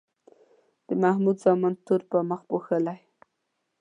د 0.87 0.89
محمود 1.03 1.37
زامنو 1.43 1.83
تور 1.85 2.01
په 2.09 2.17
مخ 2.29 2.41
موښلی. 2.49 2.99